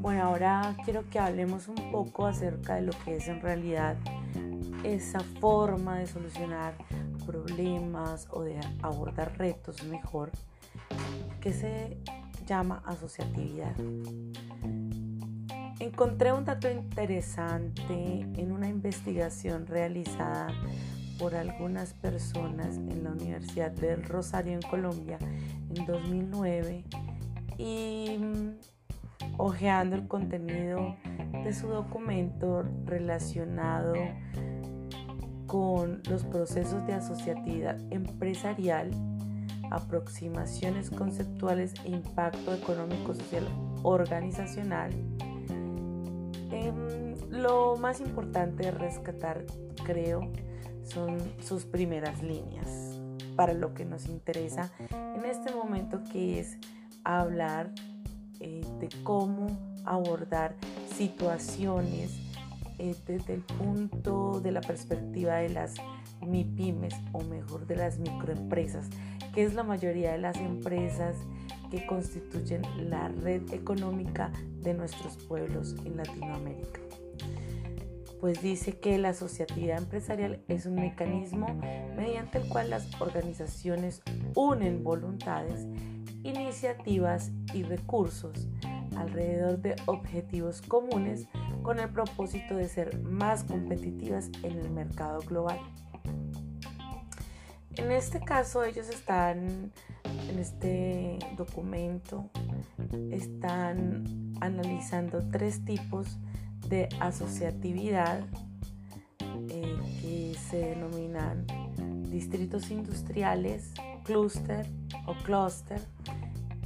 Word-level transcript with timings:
Bueno, 0.00 0.22
ahora 0.22 0.76
quiero 0.84 1.08
que 1.10 1.18
hablemos 1.18 1.68
un 1.68 1.90
poco 1.90 2.26
acerca 2.26 2.76
de 2.76 2.82
lo 2.82 2.92
que 3.04 3.16
es 3.16 3.28
en 3.28 3.40
realidad 3.40 3.96
esa 4.84 5.20
forma 5.40 5.98
de 5.98 6.06
solucionar 6.06 6.74
problemas 7.26 8.28
o 8.30 8.42
de 8.42 8.58
abordar 8.82 9.36
retos 9.36 9.82
mejor 9.84 10.30
que 11.40 11.52
se 11.52 11.98
llama 12.46 12.82
asociatividad. 12.86 13.74
Encontré 15.80 16.32
un 16.32 16.44
dato 16.44 16.70
interesante 16.70 18.20
en 18.20 18.52
una 18.52 18.68
investigación 18.68 19.66
realizada 19.66 20.48
por 21.18 21.34
algunas 21.34 21.92
personas 21.94 22.76
en 22.76 23.04
la 23.04 23.10
Universidad 23.10 23.70
del 23.70 24.04
Rosario 24.04 24.54
en 24.54 24.62
Colombia 24.62 25.18
en 25.74 25.86
2009 25.86 26.84
y 27.58 28.16
mm, 28.18 29.38
hojeando 29.38 29.96
el 29.96 30.06
contenido 30.06 30.96
de 31.44 31.52
su 31.52 31.68
documento 31.68 32.64
relacionado 32.84 33.94
con 35.46 36.02
los 36.08 36.24
procesos 36.24 36.86
de 36.86 36.94
asociatividad 36.94 37.78
empresarial, 37.90 38.90
aproximaciones 39.70 40.90
conceptuales 40.90 41.74
e 41.84 41.90
impacto 41.90 42.52
económico, 42.52 43.14
social, 43.14 43.46
organizacional. 43.82 44.90
Em, 46.50 47.05
lo 47.36 47.76
más 47.76 48.00
importante 48.00 48.64
de 48.64 48.70
rescatar, 48.70 49.44
creo, 49.84 50.30
son 50.82 51.18
sus 51.40 51.64
primeras 51.64 52.22
líneas 52.22 53.00
para 53.36 53.52
lo 53.52 53.74
que 53.74 53.84
nos 53.84 54.06
interesa 54.06 54.70
en 54.90 55.24
este 55.24 55.52
momento 55.52 56.02
que 56.10 56.40
es 56.40 56.56
hablar 57.04 57.70
eh, 58.40 58.64
de 58.80 58.88
cómo 59.02 59.46
abordar 59.84 60.56
situaciones 60.96 62.12
eh, 62.78 62.94
desde 63.06 63.34
el 63.34 63.42
punto 63.42 64.40
de 64.40 64.52
la 64.52 64.60
perspectiva 64.60 65.36
de 65.36 65.50
las 65.50 65.74
MIPIMES 66.26 66.94
o 67.12 67.22
mejor 67.22 67.66
de 67.66 67.76
las 67.76 67.98
microempresas, 67.98 68.88
que 69.34 69.44
es 69.44 69.54
la 69.54 69.62
mayoría 69.62 70.12
de 70.12 70.18
las 70.18 70.36
empresas 70.36 71.16
que 71.70 71.86
constituyen 71.86 72.62
la 72.90 73.08
red 73.08 73.52
económica 73.52 74.30
de 74.62 74.74
nuestros 74.74 75.16
pueblos 75.16 75.74
en 75.84 75.96
Latinoamérica. 75.96 76.85
Pues 78.26 78.42
dice 78.42 78.80
que 78.80 78.98
la 78.98 79.10
asociatividad 79.10 79.78
empresarial 79.78 80.42
es 80.48 80.66
un 80.66 80.74
mecanismo 80.74 81.46
mediante 81.96 82.38
el 82.38 82.48
cual 82.48 82.70
las 82.70 82.88
organizaciones 83.00 84.02
unen 84.34 84.82
voluntades, 84.82 85.64
iniciativas 86.24 87.30
y 87.54 87.62
recursos 87.62 88.48
alrededor 88.96 89.60
de 89.60 89.76
objetivos 89.86 90.60
comunes 90.60 91.28
con 91.62 91.78
el 91.78 91.88
propósito 91.88 92.56
de 92.56 92.66
ser 92.66 93.00
más 93.04 93.44
competitivas 93.44 94.28
en 94.42 94.58
el 94.58 94.70
mercado 94.70 95.20
global. 95.20 95.60
En 97.76 97.92
este 97.92 98.18
caso 98.18 98.64
ellos 98.64 98.88
están, 98.88 99.70
en 100.28 100.38
este 100.40 101.20
documento, 101.36 102.28
están 103.12 104.34
analizando 104.40 105.28
tres 105.30 105.64
tipos 105.64 106.18
de 106.68 106.88
asociatividad 107.00 108.20
eh, 109.50 109.76
que 110.00 110.34
se 110.38 110.58
denominan 110.58 111.46
distritos 112.10 112.70
industriales, 112.70 113.72
clúster 114.04 114.66
o 115.06 115.14
clúster 115.24 115.80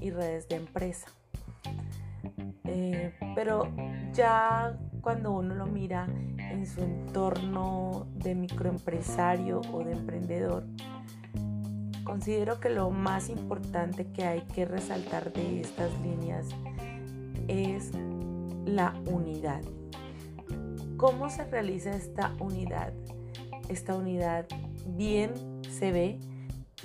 y 0.00 0.10
redes 0.10 0.48
de 0.48 0.56
empresa. 0.56 1.06
Eh, 2.64 3.14
pero 3.34 3.72
ya 4.12 4.76
cuando 5.00 5.32
uno 5.32 5.54
lo 5.54 5.66
mira 5.66 6.08
en 6.38 6.66
su 6.66 6.80
entorno 6.82 8.06
de 8.14 8.34
microempresario 8.34 9.60
o 9.72 9.84
de 9.84 9.92
emprendedor, 9.92 10.66
considero 12.02 12.60
que 12.60 12.70
lo 12.70 12.90
más 12.90 13.28
importante 13.28 14.06
que 14.12 14.24
hay 14.24 14.40
que 14.40 14.64
resaltar 14.64 15.32
de 15.32 15.60
estas 15.60 15.90
líneas 16.00 16.46
es 17.48 17.92
la 18.64 18.94
unidad. 19.06 19.62
¿Cómo 20.96 21.28
se 21.28 21.44
realiza 21.44 21.90
esta 21.90 22.34
unidad? 22.40 22.92
Esta 23.68 23.94
unidad 23.94 24.46
bien 24.86 25.32
se 25.68 25.92
ve 25.92 26.18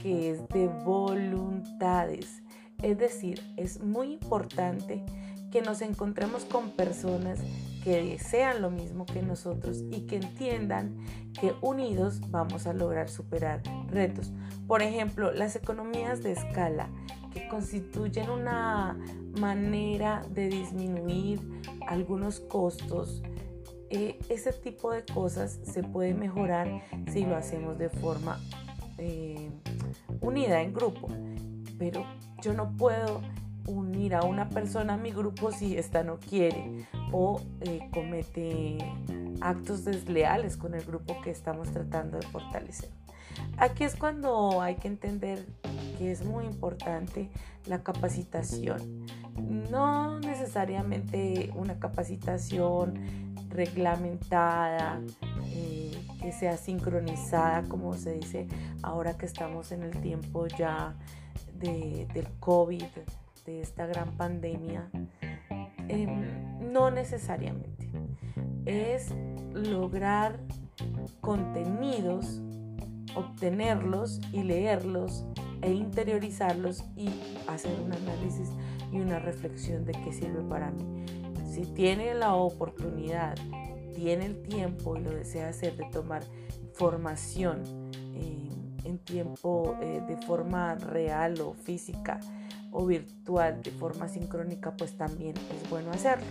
que 0.02 0.32
es 0.32 0.48
de 0.50 0.68
voluntades. 0.68 2.44
Es 2.82 2.98
decir, 2.98 3.42
es 3.56 3.82
muy 3.82 4.14
importante 4.14 5.06
que 5.52 5.62
nos 5.62 5.82
encontremos 5.82 6.44
con 6.44 6.72
personas 6.72 7.40
que 7.84 8.04
desean 8.04 8.62
lo 8.62 8.70
mismo 8.70 9.06
que 9.06 9.22
nosotros 9.22 9.84
y 9.92 10.02
que 10.08 10.18
entiendan 10.18 10.98
que 11.40 11.54
unidos 11.62 12.22
vamos 12.30 12.68
a 12.68 12.74
lograr 12.74 13.10
superar 13.10 13.62
retos. 13.88 14.32
Por 14.68 14.82
ejemplo, 14.82 15.32
las 15.32 15.56
economías 15.56 16.22
de 16.22 16.34
escala 16.34 16.90
que 17.34 17.48
constituyen 17.48 18.30
una 18.30 18.98
manera 19.40 20.22
de 20.30 20.50
disminuir 20.50 21.40
algunos 21.88 22.40
costos. 22.42 23.24
Eh, 23.94 24.18
ese 24.30 24.54
tipo 24.54 24.92
de 24.92 25.04
cosas 25.04 25.60
se 25.64 25.84
puede 25.84 26.14
mejorar 26.14 26.82
si 27.12 27.26
lo 27.26 27.36
hacemos 27.36 27.78
de 27.78 27.90
forma 27.90 28.40
eh, 28.98 29.52
unida 30.22 30.62
en 30.62 30.74
grupo. 30.74 31.10
Pero 31.78 32.06
yo 32.42 32.54
no 32.54 32.72
puedo 32.78 33.22
unir 33.68 34.16
a 34.16 34.24
una 34.24 34.48
persona 34.48 34.94
a 34.94 34.98
mi 34.98 35.12
grupo 35.12 35.52
si 35.52 35.78
ésta 35.78 36.04
no 36.04 36.20
quiere 36.20 36.88
o 37.12 37.42
eh, 37.60 37.82
comete 37.92 38.78
actos 39.42 39.84
desleales 39.84 40.56
con 40.56 40.74
el 40.74 40.86
grupo 40.86 41.20
que 41.22 41.32
estamos 41.32 41.70
tratando 41.72 42.18
de 42.18 42.26
fortalecer. 42.28 42.90
Aquí 43.58 43.84
es 43.84 43.98
cuando 43.98 44.62
hay 44.62 44.76
que 44.76 44.88
entender 44.88 45.46
que 45.98 46.12
es 46.12 46.24
muy 46.24 46.46
importante 46.46 47.30
la 47.66 47.84
capacitación. 47.84 49.06
No 49.70 50.20
necesariamente 50.20 51.52
una 51.56 51.78
capacitación 51.78 53.21
reglamentada, 53.52 55.00
eh, 55.46 55.92
que 56.22 56.32
sea 56.32 56.58
sincronizada, 56.58 57.64
como 57.68 57.94
se 57.94 58.14
dice 58.14 58.48
ahora 58.84 59.18
que 59.18 59.26
estamos 59.26 59.72
en 59.72 59.84
el 59.84 60.00
tiempo 60.02 60.48
ya 60.48 60.96
de, 61.54 62.08
del 62.14 62.28
COVID, 62.40 62.84
de 63.46 63.62
esta 63.62 63.86
gran 63.86 64.16
pandemia, 64.18 64.90
em, 65.88 66.72
no 66.72 66.92
necesariamente. 66.92 67.90
Es 68.66 69.14
lograr 69.54 70.40
contenidos, 71.22 72.42
obtenerlos 73.16 74.22
y 74.32 74.44
leerlos 74.44 75.26
e 75.62 75.72
interiorizarlos 75.72 76.84
y 76.96 77.10
hacer 77.48 77.80
un 77.80 77.94
análisis 77.94 78.50
y 78.92 79.00
una 79.00 79.20
reflexión 79.20 79.86
de 79.86 79.94
qué 79.94 80.14
sirve 80.14 80.42
para 80.44 80.72
mí. 80.72 81.21
Si 81.52 81.66
tiene 81.66 82.14
la 82.14 82.34
oportunidad, 82.34 83.36
tiene 83.94 84.26
el 84.26 84.42
tiempo 84.42 84.96
y 84.96 85.02
lo 85.02 85.12
desea 85.12 85.50
hacer 85.50 85.76
de 85.76 85.86
tomar 85.92 86.24
formación 86.74 87.62
eh, 88.16 88.50
en 88.86 88.98
tiempo 89.00 89.76
eh, 89.82 90.02
de 90.08 90.16
forma 90.26 90.76
real 90.76 91.42
o 91.42 91.54
física, 91.54 92.22
o 92.72 92.86
virtual 92.86 93.62
de 93.62 93.72
forma 93.72 94.08
sincrónica, 94.08 94.74
pues 94.78 94.96
también 94.96 95.36
es 95.36 95.70
bueno 95.70 95.92
hacerlo. 95.92 96.26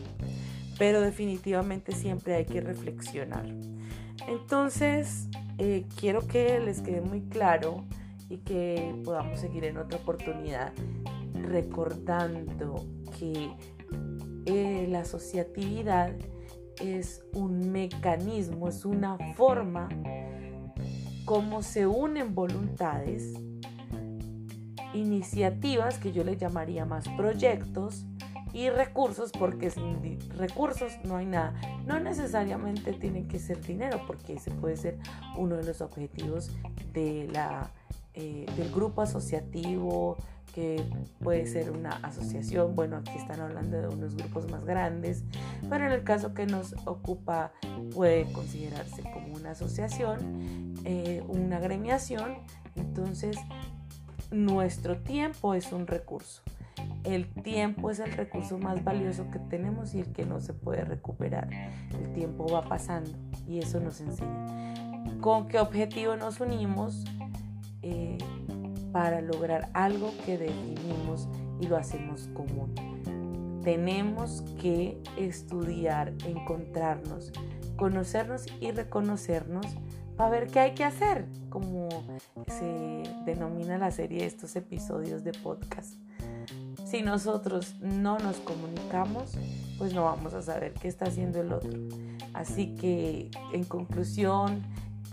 Pero 0.79 1.03
definitivamente 1.03 1.93
siempre 1.93 2.35
hay 2.35 2.47
que 2.47 2.63
reflexionar. 2.63 3.45
Entonces, 4.27 5.29
eh, 5.59 5.85
quiero 5.99 6.27
que 6.27 6.59
les 6.61 6.81
quede 6.81 7.03
muy 7.03 7.21
claro 7.21 7.85
y 8.31 8.39
que 8.39 8.99
podamos 9.05 9.39
seguir 9.39 9.65
en 9.65 9.77
otra 9.77 9.99
oportunidad 9.99 10.73
recordando 11.35 12.87
que 13.19 13.51
eh, 14.51 14.87
la 14.89 15.01
asociatividad 15.01 16.13
es 16.81 17.23
un 17.33 17.71
mecanismo, 17.73 18.69
es 18.69 18.85
una 18.85 19.17
forma 19.35 19.89
como 21.25 21.63
se 21.63 21.87
unen 21.87 22.35
voluntades 22.35 23.35
iniciativas 24.95 25.99
que 25.99 26.13
yo 26.13 26.25
le 26.25 26.37
llamaría 26.37 26.85
más 26.85 27.09
proyectos 27.11 28.07
y 28.53 28.69
recursos 28.69 29.31
porque 29.31 29.71
sin 29.71 30.19
recursos 30.37 30.93
no 31.05 31.17
hay 31.17 31.27
nada. 31.27 31.55
No 31.87 32.01
necesariamente 32.01 32.93
tienen 32.93 33.29
que 33.29 33.39
ser 33.39 33.61
dinero 33.61 34.03
porque 34.07 34.35
ese 34.35 34.51
puede 34.51 34.77
ser 34.77 34.99
uno 35.37 35.57
de 35.57 35.65
los 35.65 35.81
objetivos 35.81 36.51
de 36.93 37.29
la, 37.33 37.71
eh, 38.15 38.47
del 38.57 38.73
grupo 38.73 39.03
asociativo 39.03 40.17
que 40.55 40.85
puede 41.23 41.47
ser 41.47 41.71
una 41.71 41.91
asociación, 42.03 42.75
bueno 42.75 42.97
aquí 42.97 43.13
están 43.17 43.41
hablando 43.41 43.81
de 43.81 43.89
unos 43.89 44.17
grupos 44.17 44.51
más 44.51 44.65
grandes, 44.65 45.25
pero 45.69 45.87
en 45.87 45.93
el 45.93 46.05
caso 46.05 46.35
que 46.35 46.47
nos 46.47 46.75
ocupa 46.87 47.53
puede 47.95 48.31
considerarse 48.33 49.03
como 49.03 49.35
una 49.35 49.53
asociación, 49.53 50.75
eh, 50.85 51.23
una 51.29 51.61
gremiación, 51.61 52.39
entonces 52.77 53.37
nuestro 54.31 54.99
tiempo 54.99 55.55
es 55.55 55.73
un 55.73 55.87
recurso. 55.87 56.43
El 57.05 57.29
tiempo 57.29 57.91
es 57.91 57.99
el 57.99 58.13
recurso 58.13 58.59
más 58.59 58.85
valioso 58.85 59.31
que 59.31 59.39
tenemos 59.39 59.95
y 59.95 60.01
el 60.01 60.13
que 60.13 60.25
no 60.25 60.41
se 60.41 60.53
puede 60.53 60.85
recuperar. 60.85 61.49
El 61.99 62.13
tiempo 62.13 62.47
va 62.47 62.63
pasando 62.63 63.11
y 63.47 63.59
eso 63.59 63.81
nos 63.81 64.01
enseña. 64.01 65.15
¿Con 65.21 65.49
qué 65.49 65.59
objetivo 65.59 66.17
nos 66.17 66.41
unimos? 66.41 67.05
Eh, 67.83 68.19
para 68.93 69.21
lograr 69.21 69.71
algo 69.75 70.13
que 70.25 70.39
definimos 70.39 71.29
y 71.61 71.67
lo 71.67 71.77
hacemos 71.77 72.29
común. 72.35 72.75
Tenemos 73.63 74.43
que 74.61 75.03
estudiar, 75.17 76.15
encontrarnos, 76.27 77.33
conocernos 77.77 78.47
y 78.61 78.71
reconocernos 78.71 79.67
para 80.17 80.31
ver 80.31 80.49
qué 80.49 80.61
hay 80.61 80.75
que 80.75 80.85
hacer, 80.85 81.27
como 81.49 81.89
se 82.47 83.03
denomina 83.25 83.79
la 83.79 83.91
serie 83.91 84.21
de 84.21 84.27
estos 84.27 84.57
episodios 84.57 85.25
de 85.25 85.33
podcast. 85.33 85.95
Si 86.85 87.03
nosotros 87.03 87.77
no 87.81 88.19
nos 88.19 88.37
comunicamos, 88.39 89.33
pues 89.79 89.95
no 89.95 90.05
vamos 90.05 90.35
a 90.35 90.43
saber 90.43 90.75
qué 90.75 90.89
está 90.89 91.07
haciendo 91.07 91.41
el 91.41 91.53
otro. 91.53 91.79
Así 92.35 92.75
que, 92.75 93.31
en 93.53 93.65
conclusión, 93.65 94.63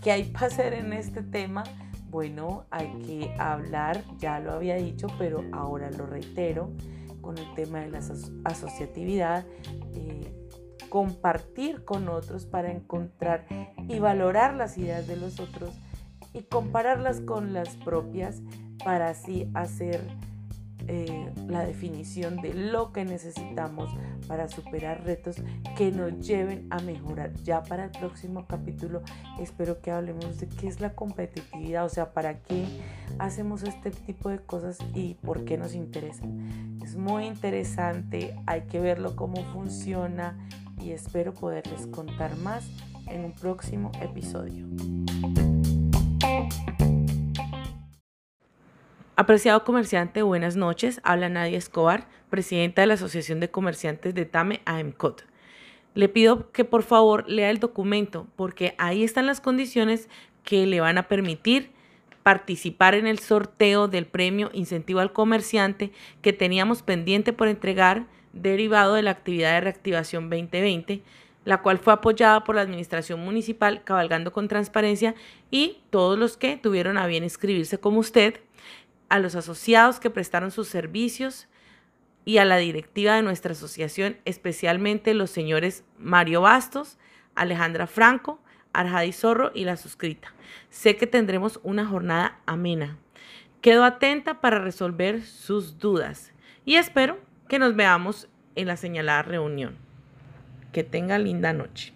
¿qué 0.02 0.12
hay 0.12 0.24
para 0.24 0.48
hacer 0.48 0.74
en 0.74 0.92
este 0.92 1.22
tema? 1.22 1.64
Bueno, 2.10 2.64
hay 2.70 2.88
que 3.06 3.34
hablar, 3.38 4.02
ya 4.18 4.40
lo 4.40 4.52
había 4.52 4.76
dicho, 4.76 5.08
pero 5.18 5.44
ahora 5.52 5.90
lo 5.90 6.06
reitero, 6.06 6.70
con 7.20 7.36
el 7.36 7.54
tema 7.54 7.80
de 7.80 7.90
la 7.90 8.00
asociatividad, 8.44 9.44
eh, 9.94 10.32
compartir 10.88 11.84
con 11.84 12.08
otros 12.08 12.46
para 12.46 12.72
encontrar 12.72 13.46
y 13.88 13.98
valorar 13.98 14.54
las 14.54 14.78
ideas 14.78 15.06
de 15.06 15.16
los 15.16 15.38
otros 15.38 15.78
y 16.32 16.44
compararlas 16.44 17.20
con 17.20 17.52
las 17.52 17.76
propias 17.76 18.40
para 18.84 19.08
así 19.08 19.50
hacer 19.54 20.00
eh, 20.86 21.30
la 21.48 21.64
definición 21.66 22.36
de 22.36 22.54
lo 22.54 22.92
que 22.92 23.04
necesitamos 23.04 23.90
para 24.26 24.48
superar 24.48 25.04
retos 25.04 25.36
que 25.76 25.90
nos 25.90 26.26
lleven 26.26 26.66
a 26.70 26.80
mejorar. 26.80 27.34
Ya 27.44 27.62
para 27.62 27.86
el 27.86 27.90
próximo 27.90 28.46
capítulo 28.46 29.02
espero 29.40 29.80
que 29.80 29.90
hablemos 29.90 30.38
de 30.38 30.48
qué 30.48 30.68
es 30.68 30.80
la 30.80 30.94
competitividad, 30.94 31.84
o 31.84 31.88
sea, 31.88 32.12
para 32.12 32.40
qué 32.40 32.66
hacemos 33.18 33.62
este 33.62 33.90
tipo 33.90 34.28
de 34.28 34.38
cosas 34.38 34.78
y 34.94 35.14
por 35.14 35.44
qué 35.44 35.58
nos 35.58 35.74
interesan. 35.74 36.78
Es 36.82 36.96
muy 36.96 37.26
interesante, 37.26 38.36
hay 38.46 38.62
que 38.62 38.80
verlo 38.80 39.16
cómo 39.16 39.42
funciona 39.52 40.38
y 40.80 40.92
espero 40.92 41.34
poderles 41.34 41.86
contar 41.88 42.36
más 42.36 42.64
en 43.06 43.24
un 43.24 43.32
próximo 43.32 43.90
episodio. 44.00 44.66
Apreciado 49.20 49.64
comerciante, 49.64 50.22
buenas 50.22 50.54
noches. 50.54 51.00
Habla 51.02 51.28
Nadia 51.28 51.58
Escobar, 51.58 52.06
presidenta 52.30 52.82
de 52.82 52.86
la 52.86 52.94
Asociación 52.94 53.40
de 53.40 53.50
Comerciantes 53.50 54.14
de 54.14 54.26
TAME 54.26 54.60
AMCOT. 54.64 55.24
Le 55.96 56.08
pido 56.08 56.52
que 56.52 56.64
por 56.64 56.84
favor 56.84 57.28
lea 57.28 57.50
el 57.50 57.58
documento 57.58 58.28
porque 58.36 58.76
ahí 58.78 59.02
están 59.02 59.26
las 59.26 59.40
condiciones 59.40 60.08
que 60.44 60.66
le 60.68 60.78
van 60.78 60.98
a 60.98 61.08
permitir 61.08 61.72
participar 62.22 62.94
en 62.94 63.08
el 63.08 63.18
sorteo 63.18 63.88
del 63.88 64.06
premio 64.06 64.50
Incentivo 64.52 65.00
al 65.00 65.12
Comerciante 65.12 65.90
que 66.22 66.32
teníamos 66.32 66.82
pendiente 66.82 67.32
por 67.32 67.48
entregar 67.48 68.06
derivado 68.32 68.94
de 68.94 69.02
la 69.02 69.10
actividad 69.10 69.54
de 69.54 69.62
reactivación 69.62 70.30
2020, 70.30 71.02
la 71.44 71.60
cual 71.60 71.78
fue 71.78 71.92
apoyada 71.92 72.44
por 72.44 72.54
la 72.54 72.62
Administración 72.62 73.18
Municipal 73.24 73.82
cabalgando 73.82 74.32
con 74.32 74.46
transparencia 74.46 75.16
y 75.50 75.78
todos 75.90 76.16
los 76.16 76.36
que 76.36 76.56
tuvieron 76.56 76.96
a 76.98 77.08
bien 77.08 77.24
inscribirse 77.24 77.78
como 77.78 77.98
usted 77.98 78.38
a 79.08 79.18
los 79.18 79.34
asociados 79.34 80.00
que 80.00 80.10
prestaron 80.10 80.50
sus 80.50 80.68
servicios 80.68 81.48
y 82.24 82.38
a 82.38 82.44
la 82.44 82.58
directiva 82.58 83.14
de 83.14 83.22
nuestra 83.22 83.52
asociación, 83.52 84.18
especialmente 84.24 85.14
los 85.14 85.30
señores 85.30 85.84
Mario 85.98 86.42
Bastos, 86.42 86.98
Alejandra 87.34 87.86
Franco, 87.86 88.40
Arjadi 88.72 89.12
Zorro 89.12 89.50
y 89.54 89.64
la 89.64 89.76
suscrita. 89.76 90.34
Sé 90.70 90.96
que 90.96 91.06
tendremos 91.06 91.58
una 91.62 91.86
jornada 91.86 92.38
amena. 92.46 92.98
Quedo 93.62 93.84
atenta 93.84 94.40
para 94.40 94.58
resolver 94.58 95.22
sus 95.22 95.78
dudas 95.78 96.32
y 96.64 96.76
espero 96.76 97.18
que 97.48 97.58
nos 97.58 97.74
veamos 97.74 98.28
en 98.56 98.66
la 98.66 98.76
señalada 98.76 99.22
reunión. 99.22 99.76
Que 100.72 100.84
tenga 100.84 101.18
linda 101.18 101.52
noche. 101.52 101.86